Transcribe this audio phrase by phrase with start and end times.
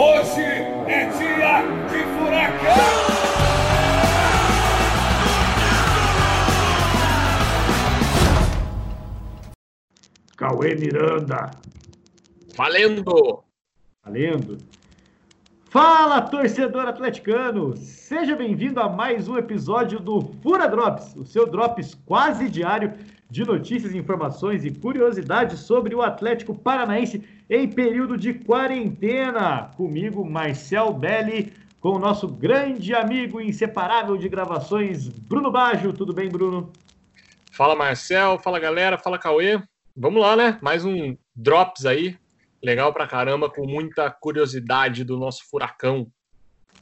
[0.00, 3.08] Hoje é dia de furacão!
[10.36, 11.50] Cauê Miranda.
[12.56, 13.42] Valendo!
[14.04, 14.58] Valendo.
[15.68, 17.76] Fala, torcedor atleticano!
[17.76, 22.94] Seja bem-vindo a mais um episódio do Fura Drops, o seu drops quase diário
[23.28, 29.70] de notícias, informações e curiosidades sobre o Atlético Paranaense em período de quarentena.
[29.76, 35.92] Comigo, Marcel Belli, com o nosso grande amigo inseparável de gravações, Bruno Baggio.
[35.92, 36.72] Tudo bem, Bruno?
[37.52, 38.38] Fala, Marcel.
[38.38, 38.98] Fala, galera.
[38.98, 39.60] Fala, Cauê.
[39.96, 40.58] Vamos lá, né?
[40.62, 42.16] Mais um Drops aí.
[42.62, 46.08] Legal pra caramba, com muita curiosidade do nosso furacão.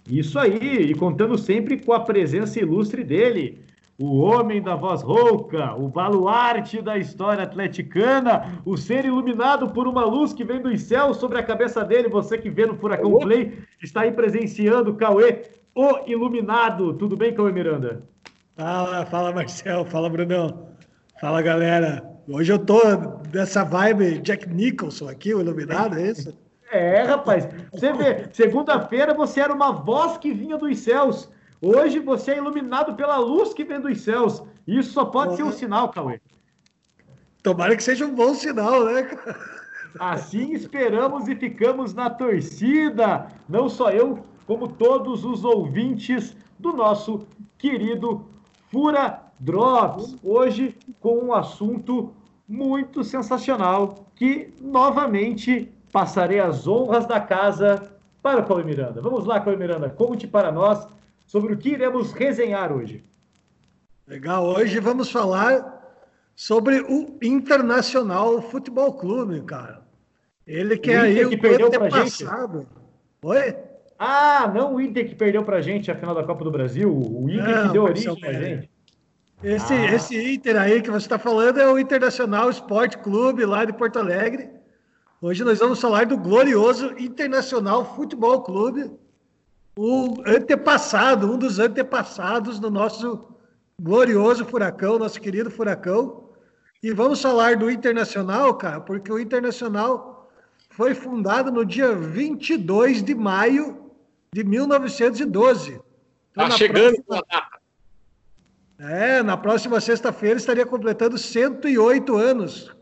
[0.08, 3.64] Isso aí, e contando sempre com a presença ilustre dele,
[3.98, 10.04] o homem da voz rouca, o baluarte da história atleticana, o ser iluminado por uma
[10.04, 12.08] luz que vem dos céus sobre a cabeça dele.
[12.08, 15.42] Você que vê no Furacão Play está aí presenciando o Cauê,
[15.74, 16.92] o iluminado.
[16.94, 18.02] Tudo bem, Cauê Miranda?
[18.54, 20.68] Fala, fala Marcel, fala Brunão,
[21.20, 22.04] fala galera.
[22.28, 22.80] Hoje eu tô
[23.30, 26.36] dessa vibe Jack Nicholson aqui, o iluminado, é isso?
[26.70, 27.48] É, rapaz.
[27.72, 31.30] Você vê, segunda-feira você era uma voz que vinha dos céus.
[31.60, 34.42] Hoje você é iluminado pela luz que vem dos céus.
[34.66, 35.36] Isso só pode uhum.
[35.36, 36.20] ser um sinal, Cauê.
[37.42, 39.08] Tomara que seja um bom sinal, né?
[39.98, 43.28] Assim esperamos e ficamos na torcida.
[43.48, 47.26] Não só eu, como todos os ouvintes do nosso
[47.56, 48.26] querido
[48.70, 50.16] Fura Drops.
[50.22, 52.12] Hoje com um assunto
[52.48, 57.90] muito sensacional que novamente passarei as honras da casa
[58.22, 59.00] para o Cauê Miranda.
[59.00, 60.86] Vamos lá, Cauê Miranda, conte para nós
[61.26, 63.04] sobre o que iremos resenhar hoje.
[64.06, 65.76] Legal, hoje vamos falar
[66.34, 69.82] sobre o Internacional Futebol Clube, cara.
[70.46, 72.66] Ele que o é aí que o perdeu para passado.
[73.22, 73.56] Oi?
[73.98, 77.28] Ah, não o Inter que perdeu para gente a final da Copa do Brasil, o
[77.28, 78.70] Inter não, que deu origem para gente.
[79.42, 79.94] Esse, ah.
[79.94, 83.98] esse Inter aí que você está falando é o Internacional Esporte Clube lá de Porto
[83.98, 84.50] Alegre.
[85.20, 88.90] Hoje nós vamos falar do glorioso Internacional Futebol Clube,
[89.78, 93.28] o antepassado, um dos antepassados do nosso
[93.80, 96.30] glorioso Furacão, nosso querido Furacão.
[96.82, 100.30] E vamos falar do Internacional, cara, porque o Internacional
[100.70, 103.92] foi fundado no dia 22 de maio
[104.32, 105.80] de 1912.
[106.30, 107.46] Então, tá chegando próxima...
[108.78, 112.74] É, na próxima sexta-feira estaria completando 108 anos.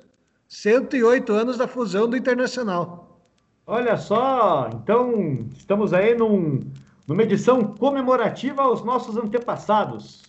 [0.49, 3.21] 108 anos da fusão do Internacional.
[3.67, 6.61] Olha só, então estamos aí num,
[7.07, 10.23] numa edição comemorativa aos nossos antepassados.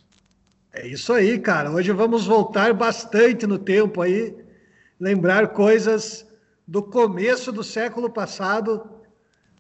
[0.74, 1.72] É isso aí, cara.
[1.72, 4.36] Hoje vamos voltar bastante no tempo aí,
[5.00, 6.28] lembrar coisas
[6.68, 8.84] do começo do século passado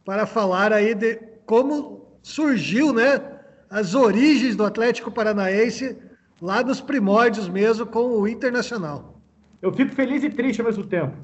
[0.04, 1.16] para falar aí de
[1.46, 3.22] como surgiu, né,
[3.70, 5.98] as origens do Atlético Paranaense
[6.42, 9.22] lá dos primórdios mesmo com o Internacional.
[9.62, 11.16] Eu fico feliz e triste ao mesmo tempo.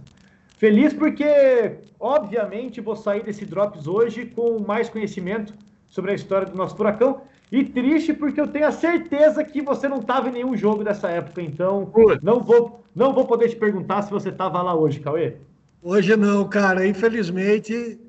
[0.57, 5.53] Feliz porque, obviamente, vou sair desse Drops hoje com mais conhecimento
[5.91, 7.21] sobre a história do nosso furacão.
[7.51, 11.09] E triste porque eu tenho a certeza que você não estava em nenhum jogo dessa
[11.09, 11.41] época.
[11.41, 11.91] Então,
[12.23, 15.35] não vou, não vou poder te perguntar se você estava lá hoje, Cauê.
[15.83, 16.87] Hoje não, cara.
[16.87, 17.99] Infelizmente,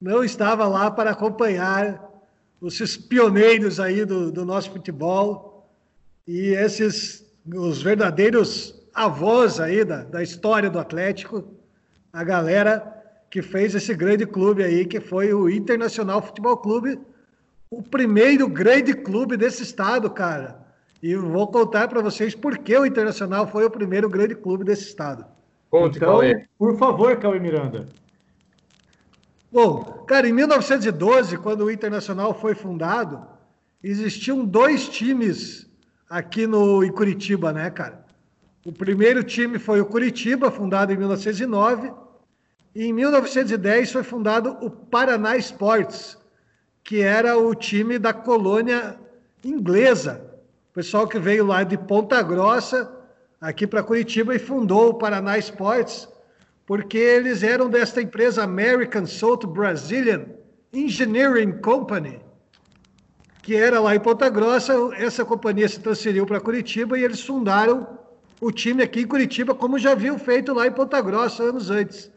[0.00, 2.08] não estava lá para acompanhar
[2.62, 5.68] esses pioneiros aí do, do nosso futebol
[6.26, 11.44] e esses os verdadeiros avós aí da, da história do Atlético,
[12.12, 12.94] a galera
[13.28, 16.98] que fez esse grande clube aí, que foi o Internacional Futebol Clube,
[17.78, 20.64] o primeiro grande clube desse estado, cara.
[21.02, 24.84] E vou contar para vocês por que o Internacional foi o primeiro grande clube desse
[24.84, 25.26] estado.
[25.70, 26.46] Conte, então, Cauê.
[26.56, 27.86] por favor, Cauê Miranda.
[29.50, 33.26] Bom, cara, em 1912, quando o Internacional foi fundado,
[33.82, 35.68] existiam dois times
[36.08, 38.04] aqui no em Curitiba, né, cara?
[38.64, 41.92] O primeiro time foi o Curitiba, fundado em 1909,
[42.74, 46.16] e em 1910 foi fundado o Paraná Sports,
[46.84, 48.96] que era o time da colônia
[49.42, 50.24] inglesa.
[50.70, 52.94] O pessoal que veio lá de Ponta Grossa,
[53.40, 56.08] aqui para Curitiba, e fundou o Paraná Sports
[56.66, 60.26] porque eles eram desta empresa American Salt Brazilian
[60.72, 62.20] Engineering Company,
[63.42, 64.74] que era lá em Ponta Grossa.
[64.96, 67.98] Essa companhia se transferiu para Curitiba e eles fundaram
[68.40, 72.10] o time aqui em Curitiba, como já haviam feito lá em Ponta Grossa anos antes.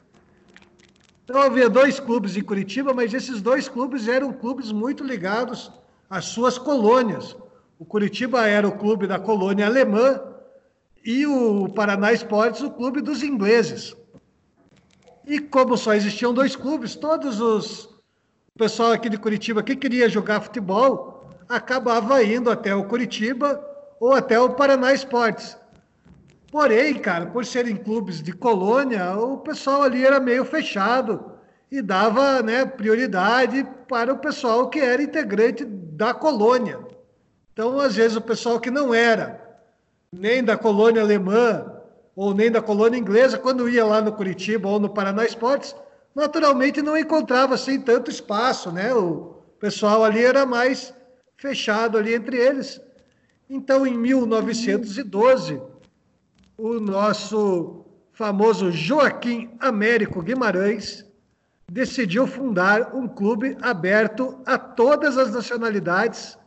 [1.27, 5.69] Então havia dois clubes em Curitiba, mas esses dois clubes eram clubes muito ligados
[6.09, 7.35] às suas colônias.
[7.77, 10.21] O Curitiba era o clube da colônia alemã
[11.03, 13.93] e o Paraná Esportes o clube dos ingleses.
[15.25, 17.89] E como só existiam dois clubes, todos os,
[18.57, 23.61] pessoal aqui de Curitiba que queria jogar futebol acabava indo até o Curitiba
[23.99, 25.57] ou até o Paraná Esportes.
[26.51, 31.33] Porém, cara, por serem clubes de colônia, o pessoal ali era meio fechado
[31.69, 36.79] e dava né, prioridade para o pessoal que era integrante da colônia.
[37.51, 39.41] Então, às vezes, o pessoal que não era
[40.11, 41.73] nem da colônia alemã
[42.15, 45.75] ou nem da colônia inglesa, quando ia lá no Curitiba ou no Paraná Esportes,
[46.15, 48.93] naturalmente não encontrava assim tanto espaço, né?
[48.93, 50.93] O pessoal ali era mais
[51.35, 52.81] fechado ali entre eles.
[53.49, 55.61] Então, em 1912,
[56.57, 61.05] o nosso famoso Joaquim Américo Guimarães
[61.71, 66.37] decidiu fundar um clube aberto a todas as nacionalidades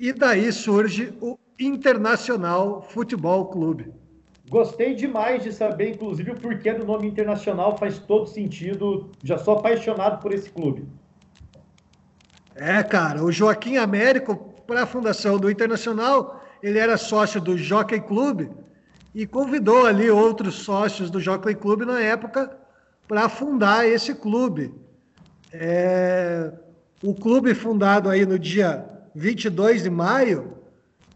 [0.00, 3.92] e daí surge o Internacional Futebol Clube.
[4.48, 9.10] Gostei demais de saber, inclusive, o porquê do nome internacional faz todo sentido.
[9.22, 10.86] Já sou apaixonado por esse clube.
[12.54, 14.36] É, cara, o Joaquim Américo,
[14.66, 18.50] para a fundação do Internacional, ele era sócio do Jockey Clube
[19.14, 22.50] e convidou ali outros sócios do Jockey Clube na época
[23.06, 24.74] para fundar esse clube.
[25.52, 26.50] É,
[27.02, 28.84] o clube fundado aí no dia
[29.14, 30.54] 22 de maio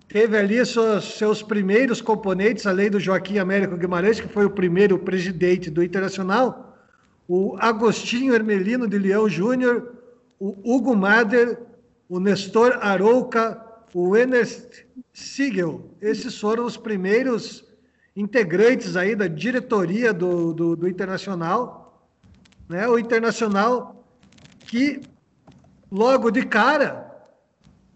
[0.08, 4.98] teve ali seus, seus primeiros componentes, além do Joaquim Américo Guimarães, que foi o primeiro
[4.98, 6.78] presidente do Internacional,
[7.26, 9.92] o Agostinho Hermelino de Leão Júnior,
[10.38, 11.58] o Hugo Mader,
[12.08, 13.60] o Nestor Arouca,
[13.92, 15.90] o Ernest Siegel.
[16.00, 17.67] Esses foram os primeiros
[18.18, 22.02] integrantes aí da diretoria do, do, do Internacional.
[22.68, 22.86] Né?
[22.88, 24.04] O Internacional
[24.66, 25.00] que,
[25.90, 27.08] logo de cara,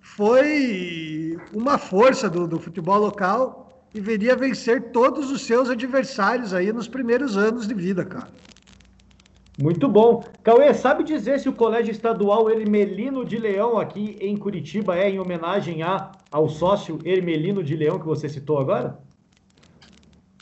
[0.01, 6.73] foi uma força do, do futebol local e viria vencer todos os seus adversários aí
[6.73, 8.29] nos primeiros anos de vida, cara.
[9.61, 10.25] Muito bom.
[10.43, 15.19] Cauê, sabe dizer se o Colégio Estadual Hermelino de Leão aqui em Curitiba é em
[15.19, 18.99] homenagem a, ao sócio Hermelino de Leão que você citou agora?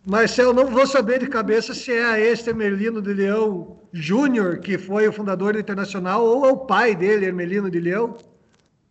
[0.06, 4.78] Marcelo, não vou saber de cabeça se é a este Hermelino de Leão Júnior, que
[4.78, 8.16] foi o fundador do Internacional, ou é o pai dele, Hermelino de Leão.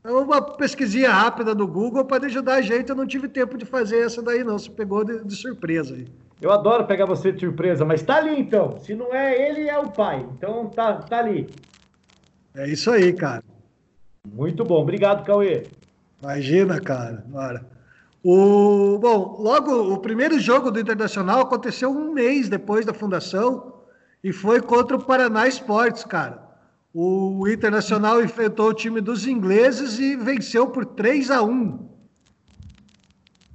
[0.04, 2.90] É uma pesquisinha rápida no Google para ajudar a gente.
[2.90, 4.58] Eu não tive tempo de fazer essa daí, não.
[4.58, 6.08] Você pegou de, de, surpresa aí.
[6.42, 8.78] Eu adoro pegar você de surpresa, mas tá ali então.
[8.80, 10.26] Se não é ele, é o pai.
[10.38, 11.50] Então tá, tá ali.
[12.56, 13.44] É isso aí, cara.
[14.26, 14.82] Muito bom.
[14.82, 15.64] Obrigado, Cauê.
[16.22, 17.24] Imagina, cara.
[17.28, 17.79] Bora.
[18.24, 23.82] O, bom, logo, o primeiro jogo do Internacional aconteceu um mês depois da fundação
[24.22, 26.48] e foi contra o Paraná Esportes, cara.
[26.94, 31.88] O Internacional enfrentou o time dos ingleses e venceu por 3 a 1.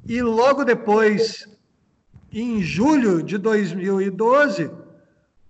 [0.06, 1.46] E logo depois,
[2.32, 4.70] em julho de 2012,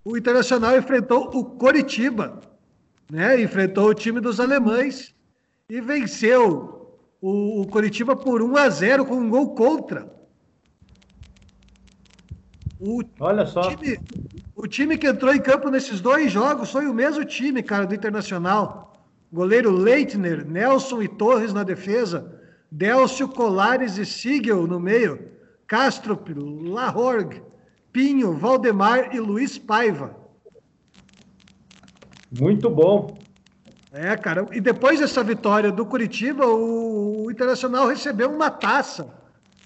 [0.04, 2.40] o Internacional enfrentou o Coritiba,
[3.10, 3.40] né?
[3.40, 5.14] Enfrentou o time dos alemães
[5.68, 6.83] e venceu
[7.24, 10.12] o, o Coritiba por 1 a 0 com um gol contra.
[12.78, 13.62] O Olha só.
[13.74, 13.98] Time,
[14.54, 17.94] o time que entrou em campo nesses dois jogos foi o mesmo time, cara, do
[17.94, 18.92] Internacional.
[19.32, 22.38] Goleiro Leitner, Nelson e Torres na defesa,
[22.70, 25.30] Délcio Colares e Siegel no meio,
[25.66, 27.42] Castrop, Lahorg,
[27.90, 30.14] Pinho, Valdemar e Luiz Paiva.
[32.38, 33.16] Muito bom.
[33.94, 34.44] É, cara.
[34.50, 39.08] E depois dessa vitória do Curitiba, o, o Internacional recebeu uma taça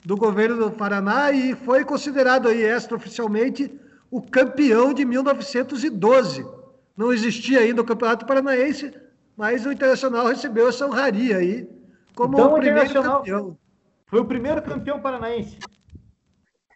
[0.04, 3.74] do governo do Paraná e foi considerado aí extraoficialmente
[4.10, 6.46] o campeão de 1912.
[6.94, 8.92] Não existia ainda o Campeonato Paranaense,
[9.34, 11.66] mas o Internacional recebeu essa honraria aí
[12.14, 13.58] como então, o primeiro campeão.
[14.06, 15.58] Foi o primeiro campeão paranaense.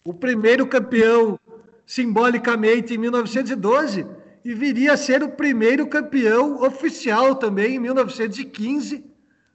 [0.04, 1.38] O primeiro campeão
[1.85, 4.06] simbolicamente em 1912
[4.44, 9.04] e viria a ser o primeiro campeão oficial também em 1915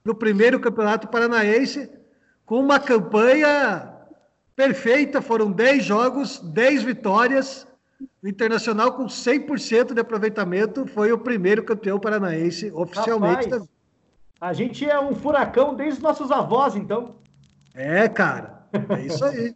[0.04, 1.90] no primeiro Campeonato Paranaense
[2.46, 3.94] com uma campanha
[4.56, 7.66] perfeita, foram 10 jogos, 10 vitórias,
[8.22, 13.48] o Internacional, com 100% de aproveitamento, foi o primeiro campeão paranaense oficialmente.
[13.48, 13.68] Rapaz,
[14.40, 17.16] a gente é um furacão desde os nossos avós, então.
[17.74, 18.66] É, cara.
[18.72, 19.54] É isso aí.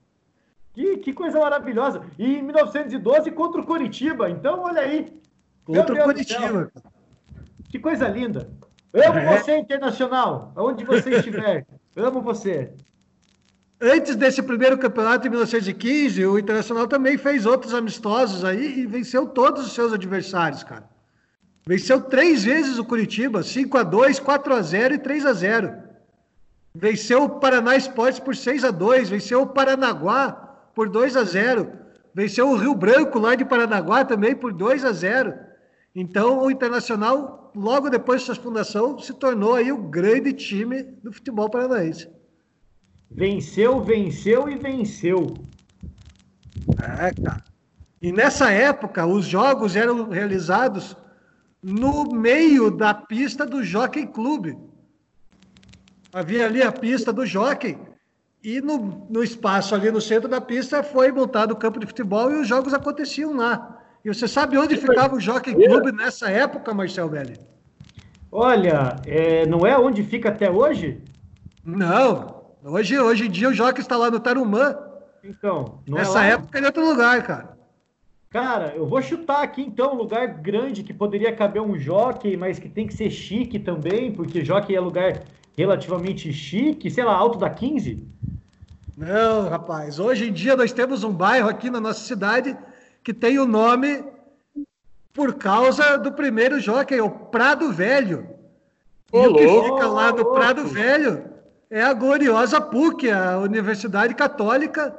[0.73, 2.03] Que, que coisa maravilhosa.
[2.19, 4.31] E em 1912 contra o Curitiba.
[4.31, 5.13] Então, olha aí.
[5.65, 6.73] Contra o Curitiba.
[7.69, 8.51] Que coisa linda.
[8.95, 9.39] Amo é.
[9.39, 10.53] você, Internacional.
[10.57, 11.67] Aonde você estiver.
[11.97, 12.73] Amo você.
[13.81, 19.27] Antes desse primeiro campeonato, em 1915, o Internacional também fez outros amistosos aí e venceu
[19.27, 20.89] todos os seus adversários, cara.
[21.67, 25.75] Venceu três vezes o Curitiba, 5 a 2 4 a 0 e 3 a 0
[26.75, 31.73] Venceu o Paraná Esportes por 6 a 2 venceu o Paranaguá por 2 a 0
[32.15, 35.35] venceu o Rio Branco lá de Paranaguá também por 2 a 0
[35.95, 41.13] Então, o Internacional, logo depois de sua fundação, se tornou aí o grande time do
[41.13, 42.09] futebol paranaense.
[43.11, 45.35] Venceu, venceu e venceu.
[46.99, 47.45] É, cara.
[48.01, 50.97] E nessa época, os jogos eram realizados
[51.63, 54.59] no meio da pista do Jockey Club.
[56.13, 57.79] Havia ali a pista do Jockey
[58.43, 62.31] e no, no espaço ali no centro da pista foi montado o campo de futebol
[62.31, 63.79] e os jogos aconteciam lá.
[64.05, 67.39] E você sabe onde ficava o Jockey Club nessa época, Marcel Belli?
[68.31, 71.01] Olha, é, não é onde fica até hoje?
[71.65, 72.43] Não.
[72.65, 74.77] Hoje, hoje em dia o Jockey está lá no Tarumã.
[75.23, 77.57] Então, não Nessa é época ele é outro lugar, cara.
[78.29, 82.59] Cara, eu vou chutar aqui então um lugar grande que poderia caber um jockey, mas
[82.59, 85.23] que tem que ser chique também, porque jockey é lugar
[85.57, 88.03] relativamente chique, sei lá, alto da 15.
[88.97, 89.99] Não, rapaz.
[89.99, 92.57] Hoje em dia nós temos um bairro aqui na nossa cidade
[93.03, 94.05] que tem o nome
[95.13, 98.29] por causa do primeiro jockey, o Prado Velho.
[99.13, 100.67] E o que fica lá do Prado.
[100.67, 101.31] Velho
[101.71, 104.97] é a gloriosa PUC, a Universidade Católica.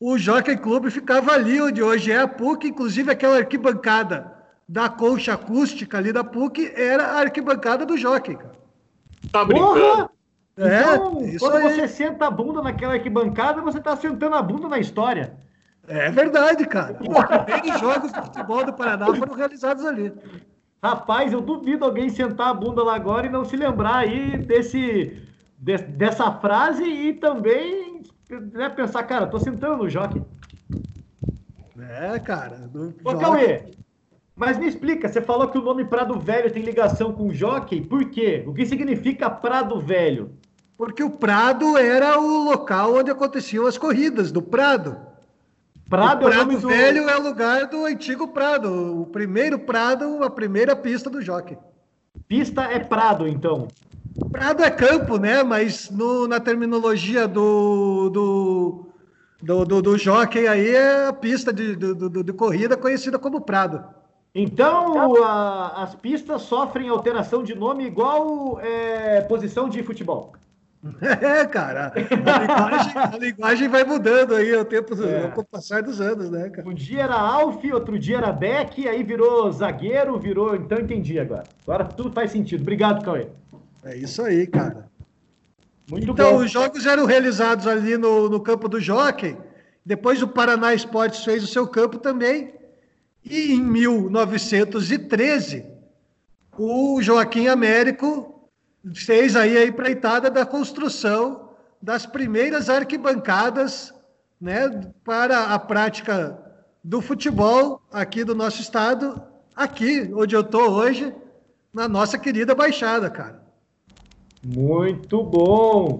[0.00, 4.32] O Jockey Clube ficava ali onde hoje é a PUC, inclusive aquela arquibancada
[4.68, 8.36] da concha acústica ali da PUC era a arquibancada do Jockey.
[8.36, 8.52] cara.
[9.32, 9.80] Tá brincando.
[9.80, 10.10] Porra!
[10.58, 11.74] É, Então, isso quando aí.
[11.74, 15.34] você senta a bunda naquela arquibancada, você tá sentando a bunda na história.
[15.86, 16.98] É verdade, cara.
[17.00, 20.12] Os jogos de futebol do Paraná foram realizados ali.
[20.82, 25.22] Rapaz, eu duvido alguém sentar a bunda lá agora e não se lembrar aí desse,
[25.58, 28.02] de- dessa frase e também
[28.52, 30.22] né, pensar, cara, tô sentando no jockey.
[31.78, 32.56] É, cara.
[32.68, 33.20] do Ô, jockey.
[33.24, 33.64] Cauê,
[34.34, 38.04] mas me explica, você falou que o nome Prado Velho tem ligação com jockey, por
[38.10, 38.42] quê?
[38.46, 40.32] O que significa Prado Velho?
[40.76, 44.96] Porque o Prado era o local onde aconteciam as corridas, do Prado.
[45.88, 46.68] Prado, o é o Prado nome do...
[46.68, 49.00] Velho é o lugar do antigo Prado.
[49.00, 51.56] O primeiro Prado, a primeira pista do jockey.
[52.28, 53.68] Pista é Prado, então.
[54.30, 55.42] Prado é campo, né?
[55.42, 58.86] Mas no- na terminologia do, do,
[59.42, 63.40] do, do, do jockey aí é a pista de, do- do- de corrida conhecida como
[63.40, 63.82] Prado.
[64.34, 70.32] Então, a- as pistas sofrem alteração de nome igual é, posição de futebol.
[71.00, 71.92] É, cara.
[71.94, 75.28] A linguagem, a linguagem vai mudando aí ao tempo É.
[75.28, 76.68] com o passar dos anos, né, cara?
[76.68, 80.54] Um dia era Alf, outro dia era Beck, aí virou zagueiro, virou.
[80.56, 81.44] Então entendi agora.
[81.66, 82.62] Agora tudo faz sentido.
[82.62, 83.28] Obrigado, Cauê.
[83.84, 84.86] É isso aí, cara.
[85.90, 86.38] Muito Então, bom.
[86.44, 89.36] os jogos eram realizados ali no, no campo do Jockey.
[89.84, 92.54] Depois o Paraná Esportes fez o seu campo também.
[93.24, 95.64] E em 1913,
[96.58, 98.35] o Joaquim Américo
[98.94, 101.50] fez aí a empreitada da construção
[101.80, 103.94] das primeiras arquibancadas
[104.40, 106.38] né, para a prática
[106.82, 109.20] do futebol aqui do nosso estado,
[109.54, 111.12] aqui onde eu estou hoje,
[111.72, 113.42] na nossa querida Baixada, cara.
[114.44, 115.98] Muito bom.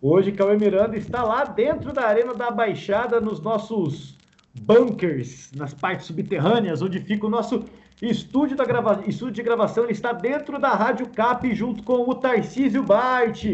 [0.00, 4.16] Hoje Cauê Miranda está lá dentro da Arena da Baixada, nos nossos
[4.60, 7.64] bunkers, nas partes subterrâneas, onde fica o nosso
[8.00, 9.02] estúdio, da grava...
[9.06, 9.84] estúdio de gravação.
[9.84, 13.44] Ele está dentro da Rádio Cap, junto com o Tarcísio Bart.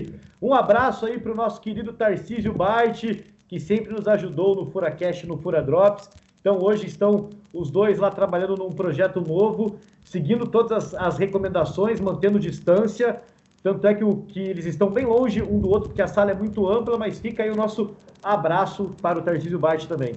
[0.41, 3.05] Um abraço aí para o nosso querido Tarcísio Bart,
[3.49, 6.11] que sempre nos ajudou no Furacast e no Fura Drops.
[6.41, 12.01] Então hoje estão os dois lá trabalhando num projeto novo, seguindo todas as, as recomendações,
[12.01, 13.23] mantendo distância.
[13.63, 16.33] Tanto é que, o, que eles estão bem longe um do outro, porque a sala
[16.33, 20.17] é muito ampla, mas fica aí o nosso abraço para o Tarcísio Bart também.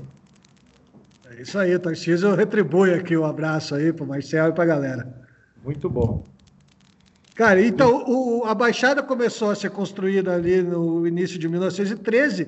[1.37, 5.07] É isso aí, Tarcísio retribui aqui o abraço aí pro Marcel e pra galera.
[5.63, 6.23] Muito bom.
[7.35, 12.47] Cara, então o- a Baixada começou a ser construída ali no início de 1913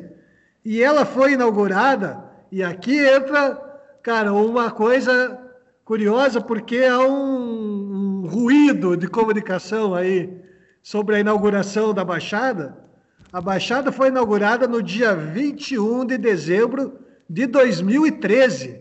[0.65, 2.19] e ela foi inaugurada,
[2.51, 3.55] e aqui entra,
[4.01, 5.39] cara, uma coisa
[5.85, 10.35] curiosa, porque há um, um ruído de comunicação aí
[10.81, 12.75] sobre a inauguração da Baixada.
[13.31, 16.97] A Baixada foi inaugurada no dia 21 de dezembro
[17.29, 18.79] de 2013.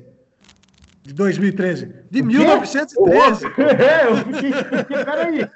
[1.03, 1.93] De 2013.
[2.11, 3.47] De 1913.
[3.59, 5.47] É, eu fiquei, fiquei, peraí,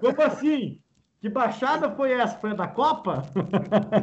[0.00, 0.78] como assim?
[1.20, 2.38] Que baixada foi essa?
[2.38, 3.24] Foi a da Copa?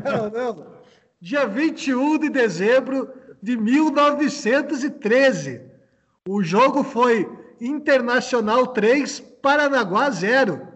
[0.03, 0.73] Não, não.
[1.21, 3.09] Dia 21 de dezembro
[3.41, 5.61] de 1913.
[6.27, 7.29] O jogo foi
[7.61, 10.67] Internacional 3, Paranaguá 0.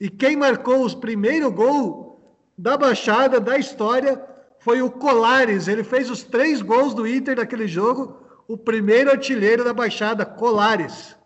[0.00, 2.18] E quem marcou o primeiro gol
[2.56, 4.29] da Baixada da história
[4.60, 5.66] foi o Colares.
[5.68, 8.16] Ele fez os três gols do Inter naquele jogo.
[8.46, 11.16] O primeiro artilheiro da Baixada, Colares.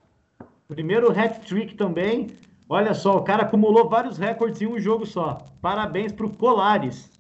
[0.69, 2.29] Primeiro hat-trick também.
[2.69, 5.39] Olha só, o cara acumulou vários recordes em um jogo só.
[5.61, 7.11] Parabéns para o Colares.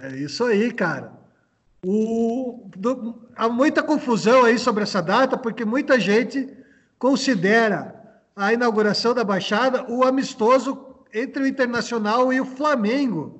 [0.00, 1.12] É isso aí, cara.
[1.84, 6.48] O, do- há muita confusão aí sobre essa data, porque muita gente
[6.98, 7.94] considera
[8.34, 13.37] a inauguração da Baixada, o amistoso entre o Internacional e o Flamengo,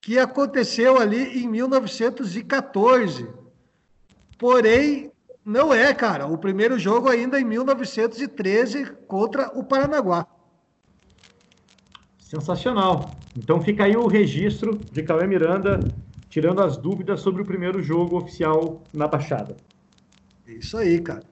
[0.00, 3.28] que aconteceu ali em 1914.
[4.38, 5.12] Porém,
[5.44, 6.26] não é, cara.
[6.26, 10.26] O primeiro jogo ainda em 1913 contra o Paranaguá.
[12.18, 13.10] Sensacional.
[13.36, 15.80] Então fica aí o registro de Cauê Miranda
[16.28, 19.56] tirando as dúvidas sobre o primeiro jogo oficial na Baixada.
[20.46, 21.24] Isso aí, cara.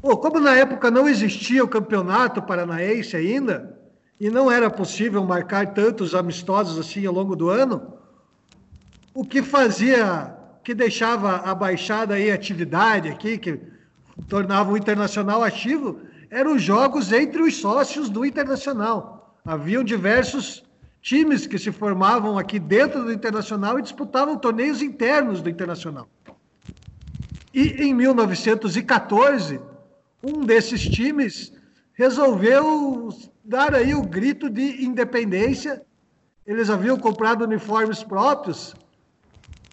[0.00, 3.78] Pô, como na época não existia o campeonato paranaense ainda,
[4.20, 7.94] e não era possível marcar tantos amistosos assim ao longo do ano,
[9.14, 13.58] o que fazia, que deixava a Baixada aí atividade aqui, que
[14.28, 19.40] tornava o Internacional ativo, eram os jogos entre os sócios do Internacional.
[19.44, 20.62] Haviam diversos
[21.00, 26.06] times que se formavam aqui dentro do Internacional e disputavam torneios internos do Internacional.
[27.54, 29.60] E em 1914,
[30.22, 31.52] um desses times
[32.00, 33.10] resolveu
[33.44, 35.82] dar aí o grito de independência.
[36.46, 38.74] Eles haviam comprado uniformes próprios,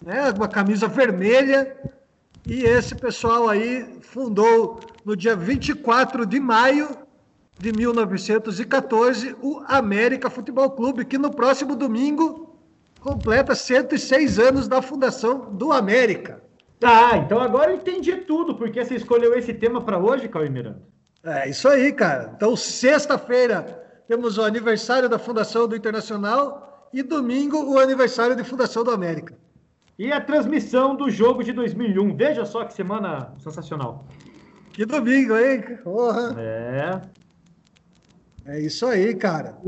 [0.04, 1.74] né, uma camisa vermelha,
[2.46, 6.98] e esse pessoal aí fundou no dia 24 de maio
[7.58, 12.58] de 1914 o América Futebol Clube, que no próximo domingo
[13.00, 16.42] completa 106 anos da fundação do América.
[16.78, 20.97] Tá, então agora eu entendi tudo, porque você escolheu esse tema para hoje, Cauê Miranda.
[21.24, 22.32] É isso aí, cara.
[22.34, 23.62] Então, sexta-feira
[24.06, 29.36] temos o aniversário da fundação do Internacional e domingo o aniversário de fundação do América.
[29.98, 32.16] E a transmissão do jogo de 2001.
[32.16, 34.06] Veja só que semana sensacional.
[34.72, 35.62] Que domingo, hein?
[35.82, 36.36] Porra.
[36.38, 37.00] É.
[38.46, 39.58] É isso aí, cara.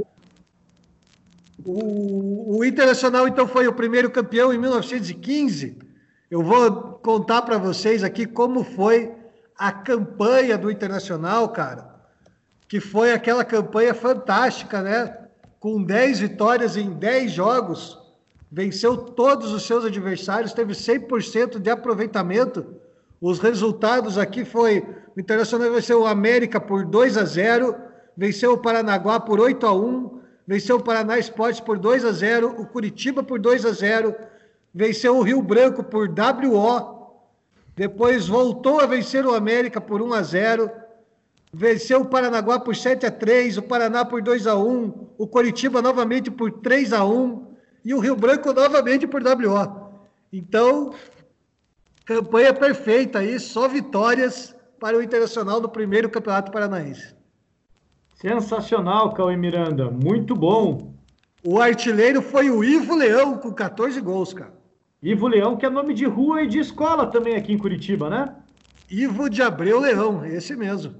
[1.65, 5.77] O, o Internacional, então, foi o primeiro campeão em 1915.
[6.31, 9.13] Eu vou contar para vocês aqui como foi
[9.61, 11.95] a campanha do Internacional, cara.
[12.67, 15.19] Que foi aquela campanha fantástica, né?
[15.59, 17.99] Com 10 vitórias em 10 jogos,
[18.51, 22.65] venceu todos os seus adversários, teve 100% de aproveitamento.
[23.21, 24.83] Os resultados aqui foi:
[25.15, 27.77] o Internacional venceu o América por 2 a 0
[28.17, 32.57] venceu o Paranaguá por 8 a 1 venceu o Paraná Esportes por 2 a 0
[32.59, 34.15] o Curitiba por 2 a 0
[34.75, 37.00] venceu o Rio Branco por WO,
[37.81, 40.71] depois voltou a vencer o América por 1 a 0
[41.51, 45.81] venceu o Paranaguá por 7 a 3 o Paraná por 2 a 1 o Curitiba
[45.81, 49.95] novamente por 3 a 1 e o Rio Branco novamente por WO.
[50.31, 50.93] Então,
[52.05, 57.15] campanha perfeita aí, só vitórias para o Internacional do primeiro Campeonato Paranaense.
[58.15, 59.91] Sensacional, Cauê Miranda.
[59.91, 60.93] Muito bom.
[61.43, 64.60] O artilheiro foi o Ivo Leão, com 14 gols, cara.
[65.03, 68.35] Ivo Leão, que é nome de rua e de escola também aqui em Curitiba, né?
[68.91, 70.95] Ivo de Abreu Leão, esse mesmo.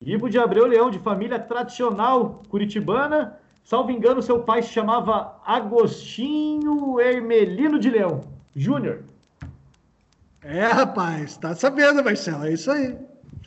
[0.00, 3.38] Ivo de Abreu Leão, de família tradicional curitibana.
[3.64, 8.20] Salvo engano, seu pai se chamava Agostinho Hermelino de Leão
[8.54, 9.04] Júnior.
[10.42, 12.96] É, rapaz, tá sabendo, Marcelo, é isso aí.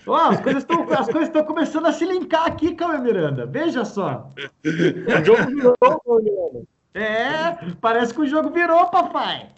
[0.05, 3.45] Oh, as coisas estão começando a se linkar aqui, Cauê Miranda.
[3.45, 4.29] Veja só.
[4.63, 6.67] O jogo virou, Miranda.
[6.93, 9.49] É, parece que o jogo virou, papai.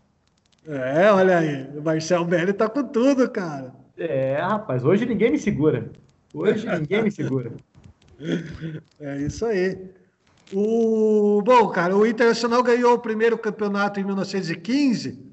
[0.68, 1.70] É, olha aí.
[1.78, 3.74] O Marcel Belli tá com tudo, cara.
[3.98, 5.90] É, rapaz, hoje ninguém me segura.
[6.34, 7.52] Hoje ninguém me segura.
[9.00, 9.78] É isso aí.
[10.54, 15.24] O, bom, cara, o Internacional ganhou o primeiro campeonato em 1915.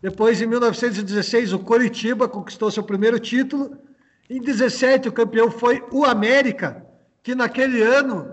[0.00, 3.76] Depois, em 1916, o Coritiba conquistou seu primeiro título.
[4.28, 6.84] Em 17, o campeão foi o América,
[7.22, 8.32] que naquele ano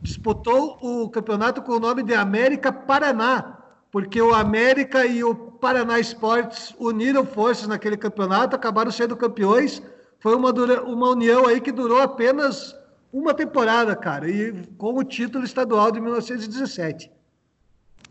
[0.00, 3.58] disputou o campeonato com o nome de América Paraná,
[3.90, 9.82] porque o América e o Paraná Esportes uniram forças naquele campeonato, acabaram sendo campeões.
[10.20, 10.50] Foi uma,
[10.82, 12.76] uma união aí que durou apenas
[13.12, 17.10] uma temporada, cara, e com o título estadual de 1917.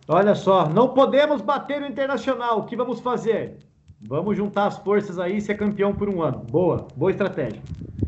[0.08, 2.60] Olha só, não podemos bater o Internacional.
[2.60, 3.58] O que vamos fazer?
[4.02, 6.40] Vamos juntar as forças aí e ser campeão por um ano.
[6.40, 7.62] Boa, boa estratégia.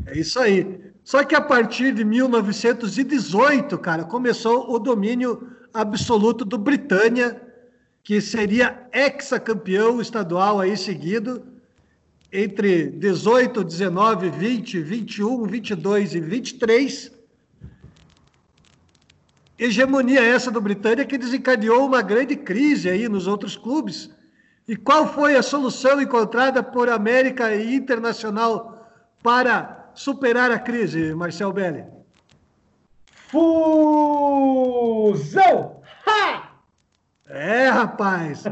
[0.05, 0.91] É isso aí.
[1.03, 7.41] Só que a partir de 1918, cara, começou o domínio absoluto do Britânia,
[8.03, 11.45] que seria ex-campeão estadual aí seguido,
[12.31, 17.11] entre 18, 19, 20, 21, 22 e 23.
[19.57, 24.09] Hegemonia essa do Britânia que desencadeou uma grande crise aí nos outros clubes
[24.69, 28.87] e qual foi a solução encontrada por América e Internacional
[29.23, 31.83] para superar a crise, Marcel Belli?
[33.27, 34.21] Fusão!
[36.05, 36.48] Ha!
[37.29, 38.43] É, rapaz,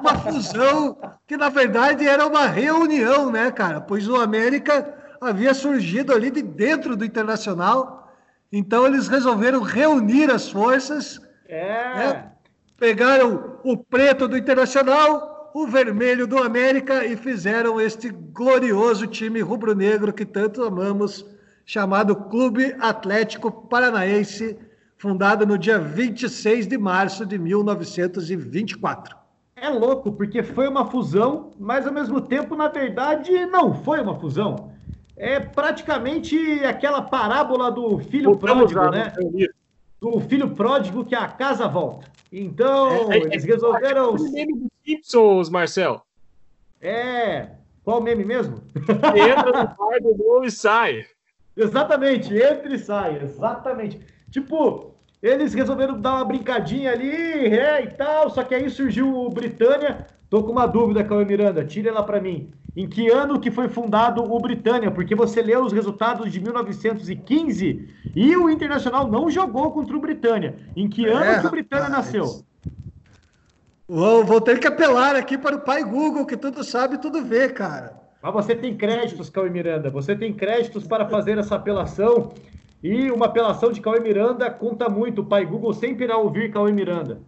[0.00, 3.80] uma fusão que na verdade era uma reunião, né, cara?
[3.80, 8.12] Pois o América havia surgido ali de dentro do Internacional
[8.52, 11.20] Então eles resolveram reunir as forças.
[11.48, 11.94] É.
[11.94, 12.32] Né?
[12.76, 20.12] Pegaram o preto do Internacional, o vermelho do América e fizeram este glorioso time rubro-negro
[20.12, 21.24] que tanto amamos,
[21.64, 24.58] chamado Clube Atlético Paranaense,
[24.96, 29.16] fundado no dia 26 de março de 1924.
[29.56, 34.18] É louco, porque foi uma fusão, mas ao mesmo tempo, na verdade, não foi uma
[34.18, 34.72] fusão.
[35.16, 39.12] É praticamente aquela parábola do filho Voltamos pródigo, lá, né?
[40.00, 42.12] Do filho pródigo que a casa volta.
[42.32, 44.10] Então, É, é, eles resolveram.
[44.10, 46.02] O meme dos Simpsons, Marcel.
[46.80, 47.50] É.
[47.84, 48.62] Qual meme mesmo?
[48.76, 51.04] Entra no bar do gol e sai.
[51.56, 54.00] Exatamente, entra e sai, exatamente.
[54.34, 59.30] Tipo, eles resolveram dar uma brincadinha ali, é, e tal, só que aí surgiu o
[59.30, 60.06] Britânia.
[60.28, 62.52] Tô com uma dúvida, Cauê Miranda, tira ela para mim.
[62.76, 64.90] Em que ano que foi fundado o Britânia?
[64.90, 70.58] Porque você leu os resultados de 1915 e o Internacional não jogou contra o Britânia.
[70.74, 71.88] Em que ano É, que o Britânia rapaz.
[71.88, 72.44] nasceu?
[73.88, 77.48] Vou, vou ter que apelar aqui para o pai Google, que tudo sabe, tudo vê,
[77.50, 77.98] cara.
[78.22, 79.90] Mas você tem créditos, Cauê Miranda.
[79.90, 82.42] Você tem créditos para fazer essa apelação.
[82.84, 85.22] E uma apelação de Cauê Miranda conta muito.
[85.22, 87.18] O pai Google sempre irá ouvir Cauê Miranda.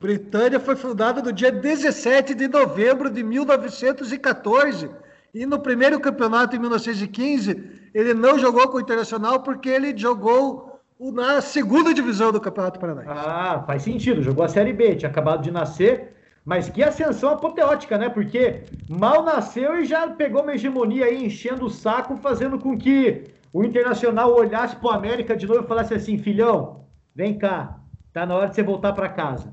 [0.00, 4.88] Britânia foi fundada no dia 17 de novembro de 1914.
[5.34, 10.80] E no primeiro campeonato, em 1915, ele não jogou com o Internacional porque ele jogou
[11.00, 13.10] na segunda divisão do Campeonato Paranaense.
[13.12, 14.22] Ah, faz sentido.
[14.22, 16.14] Jogou a Série B, tinha acabado de nascer.
[16.44, 18.08] Mas que ascensão apoteótica, né?
[18.08, 23.24] Porque mal nasceu e já pegou uma hegemonia aí, enchendo o saco, fazendo com que
[23.52, 26.84] o Internacional olhasse pro América de novo e falasse assim: filhão,
[27.14, 27.78] vem cá,
[28.12, 29.52] tá na hora de você voltar para casa.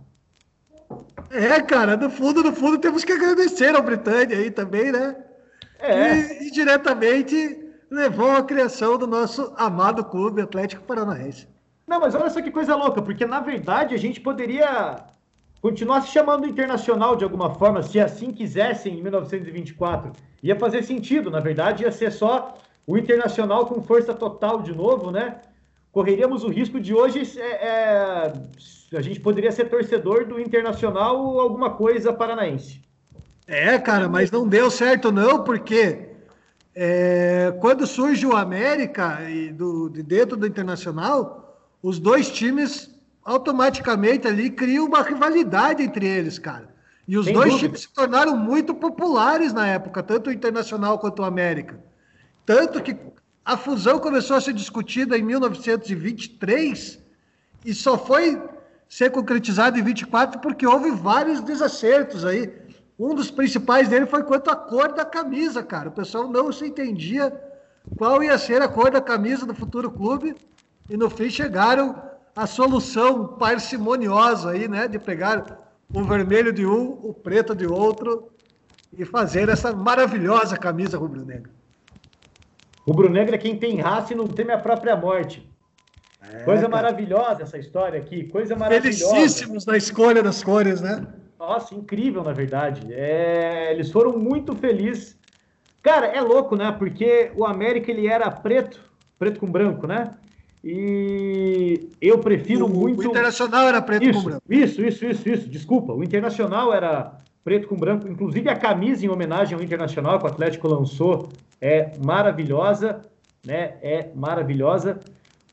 [1.29, 5.15] É, cara, no fundo, no fundo, temos que agradecer ao Britânia aí também, né?
[5.79, 6.15] É.
[6.15, 11.47] E, e diretamente levou à criação do nosso amado clube Atlético Paranaense.
[11.85, 14.97] Não, mas olha só que coisa louca, porque na verdade a gente poderia
[15.61, 20.11] continuar se chamando internacional de alguma forma, se assim quisessem em 1924.
[20.43, 25.11] Ia fazer sentido, na verdade, ia ser só o internacional com força total de novo,
[25.11, 25.41] né?
[25.91, 28.33] Correríamos o risco de hoje é, é,
[28.95, 32.81] a gente poderia ser torcedor do internacional ou alguma coisa paranaense.
[33.45, 36.07] É, cara, mas não deu certo não, porque
[36.73, 42.95] é, quando surge o América e do, de dentro do Internacional, os dois times
[43.25, 46.69] automaticamente ali criam uma rivalidade entre eles, cara.
[47.07, 47.67] E os Sem dois dúvida.
[47.67, 51.79] times se tornaram muito populares na época, tanto o Internacional quanto o América.
[52.47, 52.95] Tanto que
[53.43, 56.97] a fusão começou a ser discutida em 1923
[57.65, 58.41] e só foi
[58.87, 62.49] ser concretizada em 24 porque houve vários desacertos aí.
[62.97, 65.89] Um dos principais dele foi quanto à cor da camisa, cara.
[65.89, 67.37] O pessoal não se entendia
[67.97, 70.33] qual ia ser a cor da camisa do futuro clube
[70.89, 72.01] e no fim chegaram
[72.33, 75.59] à solução parcimoniosa aí, né, de pegar
[75.93, 78.31] o vermelho de um, o preto de outro
[78.97, 81.56] e fazer essa maravilhosa camisa rubro-negra.
[82.87, 85.45] Rubro Negro é quem tem raça e não teme a própria morte.
[86.45, 89.13] coisa maravilhosa essa história aqui, coisa maravilhosa.
[89.13, 91.05] Felicíssimos na escolha das cores, né?
[91.37, 92.81] Nossa, incrível, na verdade.
[92.93, 95.17] É, eles foram muito felizes.
[95.83, 96.71] Cara, é louco, né?
[96.71, 98.79] Porque o América ele era preto,
[99.19, 100.11] preto com branco, né?
[100.63, 103.01] E eu prefiro o, muito.
[103.01, 104.43] o Internacional era preto isso, com branco.
[104.49, 105.49] Isso, isso, isso, isso.
[105.49, 105.93] Desculpa.
[105.93, 108.07] O Internacional era preto com branco.
[108.07, 111.29] Inclusive a camisa em homenagem ao Internacional que o Atlético lançou
[111.61, 113.01] é maravilhosa,
[113.45, 113.75] né?
[113.81, 114.99] É maravilhosa.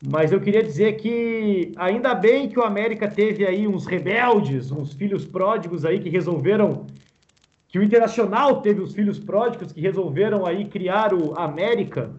[0.07, 4.93] Mas eu queria dizer que ainda bem que o América teve aí uns rebeldes, uns
[4.93, 6.87] filhos pródigos aí que resolveram
[7.69, 12.11] que o Internacional teve os filhos pródigos que resolveram aí criar o América,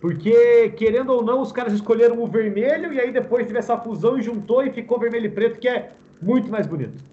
[0.00, 4.18] porque querendo ou não os caras escolheram o vermelho e aí depois teve essa fusão
[4.18, 7.04] e juntou e ficou vermelho e preto que é muito mais bonito.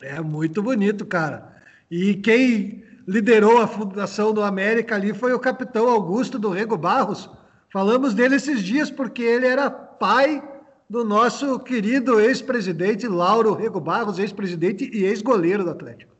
[0.00, 1.54] É muito bonito, cara.
[1.90, 7.28] E quem liderou a fundação do América ali foi o capitão Augusto do Rego Barros.
[7.70, 10.42] Falamos dele esses dias porque ele era pai
[10.88, 16.12] do nosso querido ex-presidente Lauro Rego Barros, ex-presidente e ex-goleiro do Atlético.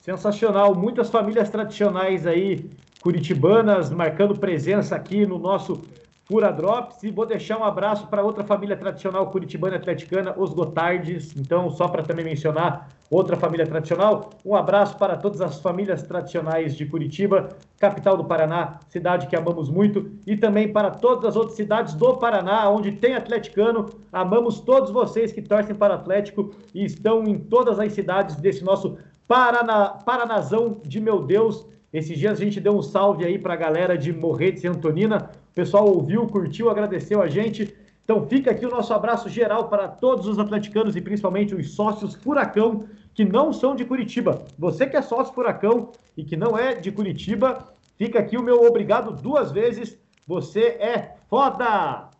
[0.00, 5.82] Sensacional, muitas famílias tradicionais aí curitibanas marcando presença aqui no nosso
[6.28, 11.36] Fura Drops e vou deixar um abraço para outra família tradicional curitibana atleticana, os Gotardes.
[11.36, 16.76] Então, só para também mencionar outra família tradicional, um abraço para todas as famílias tradicionais
[16.76, 21.56] de Curitiba, capital do Paraná, cidade que amamos muito, e também para todas as outras
[21.56, 23.88] cidades do Paraná, onde tem atleticano.
[24.12, 28.98] Amamos todos vocês que torcem para Atlético e estão em todas as cidades desse nosso
[29.28, 31.64] Paraná, Paranazão de meu Deus.
[31.96, 35.30] Esses dias a gente deu um salve aí para a galera de Morretes e Antonina.
[35.50, 37.74] O pessoal ouviu, curtiu, agradeceu a gente.
[38.04, 42.14] Então fica aqui o nosso abraço geral para todos os atleticanos e principalmente os sócios
[42.14, 44.44] Furacão que não são de Curitiba.
[44.58, 47.64] Você que é sócio Furacão e que não é de Curitiba,
[47.96, 49.96] fica aqui o meu obrigado duas vezes.
[50.26, 52.10] Você é foda!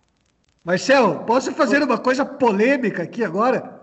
[0.64, 3.75] Marcel, posso fazer uma coisa polêmica aqui agora?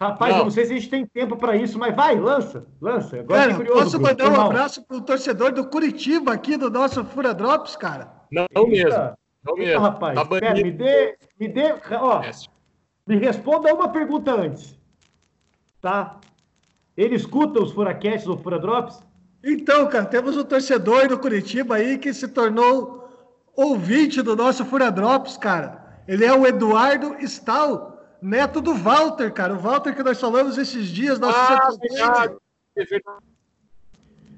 [0.00, 0.38] Rapaz, não.
[0.38, 3.20] eu não sei se a gente tem tempo para isso, mas vai, lança, lança.
[3.20, 7.04] Agora cara, curioso, posso mandar um abraço para o torcedor do Curitiba aqui do nosso
[7.04, 8.10] Fura Drops, cara?
[8.32, 8.98] Não, não mesmo.
[9.44, 9.80] Não Eita, mesmo.
[9.80, 12.22] rapaz, tá pera, me dê, me dê, ó,
[13.06, 14.78] me responda uma pergunta antes,
[15.82, 16.18] tá?
[16.96, 19.02] Ele escuta os Furacasts ou Fura Drops?
[19.44, 23.06] Então, cara, temos um torcedor do Curitiba aí que se tornou
[23.54, 26.02] ouvinte do nosso Fura Drops, cara.
[26.08, 27.89] Ele é o Eduardo Stahl
[28.22, 29.54] neto do Walter, cara.
[29.54, 32.30] O Walter que nós falamos esses dias, nosso ah,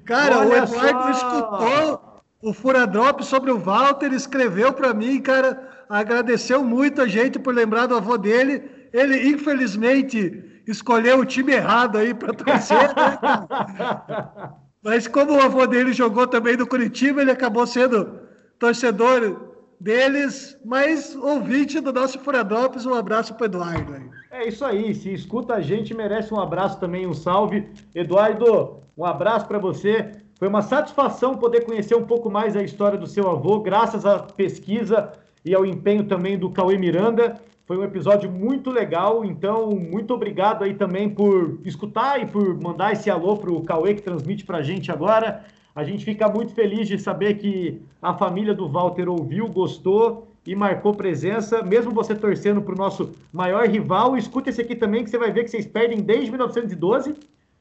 [0.05, 1.11] Cara, Olha o Eduardo só.
[1.11, 7.53] escutou o Furadrop sobre o Walter, escreveu para mim, cara, agradeceu muito a gente por
[7.53, 8.69] lembrar do avô dele.
[8.91, 13.17] Ele, infelizmente, escolheu o time errado aí para torcer, né?
[14.83, 18.19] Mas como o avô dele jogou também no Curitiba, ele acabou sendo
[18.59, 19.52] torcedor
[19.83, 23.93] deles, mas ouvinte do nosso Furadrops, um abraço para Eduardo.
[24.31, 27.67] É isso aí, se escuta a gente, merece um abraço também, um salve.
[27.93, 30.11] Eduardo, um abraço para você.
[30.39, 34.19] Foi uma satisfação poder conhecer um pouco mais a história do seu avô, graças à
[34.19, 35.11] pesquisa
[35.43, 37.35] e ao empenho também do Cauê Miranda.
[37.65, 42.93] Foi um episódio muito legal, então muito obrigado aí também por escutar e por mandar
[42.93, 45.43] esse alô para o Cauê que transmite para a gente agora.
[45.75, 50.55] A gente fica muito feliz de saber que a família do Walter ouviu, gostou e
[50.55, 54.15] marcou presença, mesmo você torcendo para o nosso maior rival.
[54.15, 57.15] Escuta esse aqui também, que você vai ver que vocês perdem desde 1912.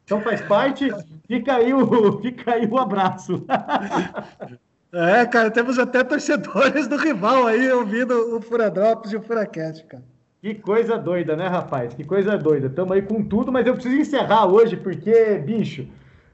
[0.04, 0.90] Então faz parte.
[1.26, 3.44] Fica aí o, fica aí o abraço.
[4.94, 10.02] É, cara, temos até torcedores do rival aí ouvindo o Furadrops e o Furacast, cara.
[10.42, 11.94] Que coisa doida, né, rapaz?
[11.94, 12.66] Que coisa doida.
[12.66, 15.88] Estamos aí com tudo, mas eu preciso encerrar hoje, porque, bicho,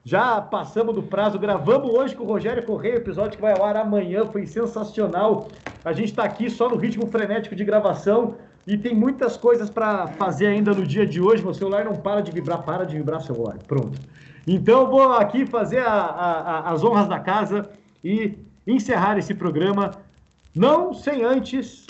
[0.04, 3.76] já passamos do prazo, gravamos hoje com o Rogério Correia, episódio que vai ao ar
[3.76, 5.48] amanhã, foi sensacional.
[5.84, 10.06] A gente está aqui só no ritmo frenético de gravação e tem muitas coisas para
[10.06, 11.42] fazer ainda no dia de hoje.
[11.42, 13.58] Meu celular não para de vibrar, para de vibrar celular.
[13.66, 13.98] Pronto.
[14.46, 17.68] Então vou aqui fazer a, a, as honras da casa
[18.02, 19.90] e encerrar esse programa,
[20.54, 21.86] não sem antes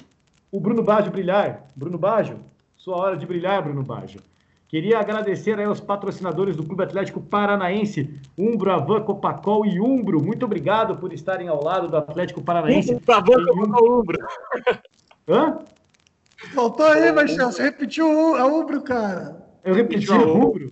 [0.50, 1.66] o Bruno Baggio brilhar.
[1.76, 2.38] Bruno Baggio,
[2.76, 4.20] sua hora de brilhar, Bruno Baggio.
[4.68, 10.22] Queria agradecer aos patrocinadores do Clube Atlético Paranaense, Umbro, Avan, Copacol e Umbro.
[10.22, 12.94] Muito obrigado por estarem ao lado do Atlético Paranaense.
[12.94, 14.18] Umbro, Avan, Copacol, Umbro.
[15.26, 15.58] Hã?
[16.54, 17.50] Faltou aí, Marcelo.
[17.50, 19.42] Você repetiu a Umbro, cara.
[19.64, 20.70] Eu repeti a Umbro.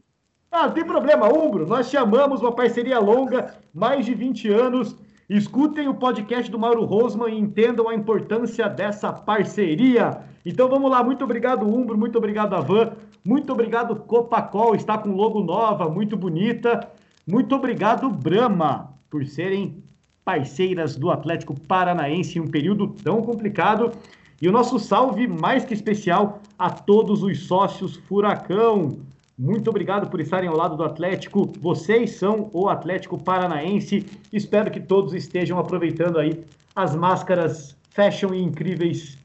[0.50, 1.66] Ah, não tem problema, Umbro.
[1.66, 4.94] Nós chamamos uma parceria longa, mais de 20 anos.
[5.28, 10.20] Escutem o podcast do Mauro Rosman e entendam a importância dessa parceria.
[10.44, 12.92] Então vamos lá, muito obrigado, Umbro, muito obrigado, Avan.
[13.26, 16.88] Muito obrigado, Copacol, está com logo nova, muito bonita.
[17.26, 19.82] Muito obrigado, Brahma, por serem
[20.24, 23.90] parceiras do Atlético Paranaense em um período tão complicado.
[24.40, 29.00] E o nosso salve mais que especial a todos os sócios Furacão.
[29.36, 31.50] Muito obrigado por estarem ao lado do Atlético.
[31.60, 34.06] Vocês são o Atlético Paranaense.
[34.32, 36.44] Espero que todos estejam aproveitando aí
[36.76, 39.18] as máscaras fashion e incríveis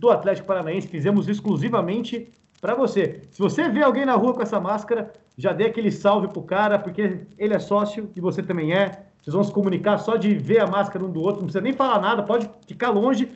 [0.00, 0.88] do Atlético Paranaense.
[0.88, 2.32] Fizemos exclusivamente
[2.64, 3.20] para você.
[3.30, 6.78] Se você vê alguém na rua com essa máscara, já dê aquele salve pro cara,
[6.78, 9.04] porque ele é sócio e você também é.
[9.20, 11.74] Vocês vão se comunicar só de ver a máscara um do outro, não precisa nem
[11.74, 13.28] falar nada, pode ficar longe.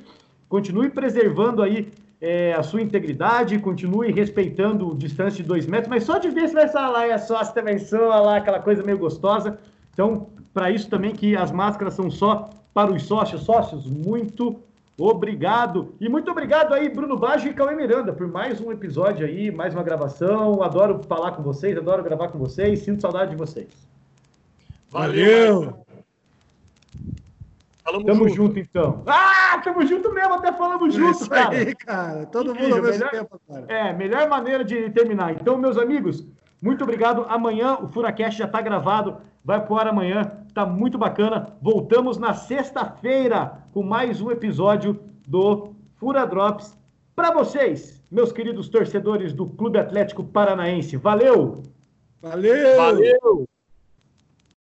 [0.48, 6.16] Continue preservando aí é, a sua integridade, continue respeitando distância de dois metros, mas só
[6.16, 9.58] de ver se vai falar é sócio também sou, lá, aquela coisa meio gostosa.
[9.92, 14.58] Então, para isso também que as máscaras são só para os sócios, sócios, muito
[14.98, 15.94] Obrigado.
[16.00, 19.72] E muito obrigado aí, Bruno Baggio e Cauê Miranda, por mais um episódio aí, mais
[19.72, 20.60] uma gravação.
[20.60, 22.80] Adoro falar com vocês, adoro gravar com vocês.
[22.80, 23.68] Sinto saudade de vocês.
[24.90, 25.84] Valeu!
[27.84, 28.34] Falamos tamo junto.
[28.34, 28.58] junto.
[28.58, 29.04] então.
[29.06, 31.56] Ah, tamo junto mesmo, até falamos é junto, cara.
[31.56, 32.26] Aí, cara.
[32.26, 33.66] Todo Incrível, mundo ao mesmo melhor, tempo, cara.
[33.68, 35.32] É, melhor maneira de terminar.
[35.32, 36.26] Então, meus amigos,
[36.60, 37.24] muito obrigado.
[37.28, 41.46] Amanhã o Furacast já está gravado, vai pro ar amanhã, tá muito bacana.
[41.60, 46.76] Voltamos na sexta-feira com mais um episódio do Fura Drops
[47.14, 50.96] para vocês, meus queridos torcedores do Clube Atlético Paranaense.
[50.96, 51.62] Valeu!
[52.22, 52.76] Valeu!
[52.76, 53.48] Valeu!